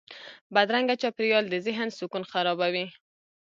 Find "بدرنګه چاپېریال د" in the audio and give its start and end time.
0.53-1.55